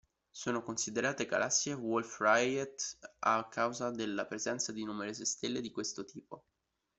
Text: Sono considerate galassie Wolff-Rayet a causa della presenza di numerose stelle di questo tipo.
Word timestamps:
Sono 0.31 0.63
considerate 0.63 1.27
galassie 1.27 1.73
Wolff-Rayet 1.73 2.97
a 3.19 3.47
causa 3.47 3.91
della 3.91 4.25
presenza 4.25 4.71
di 4.71 4.83
numerose 4.83 5.25
stelle 5.25 5.61
di 5.61 5.69
questo 5.69 6.05
tipo. 6.05 6.43